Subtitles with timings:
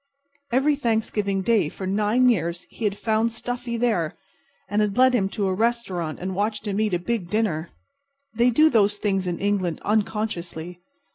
[0.51, 4.17] Every Thanksgiving Day for nine years he had found Stuffy there,
[4.67, 7.69] and had led him to a restaurant and watched him eat a big dinner.
[8.33, 10.81] They do those things in England unconsciously.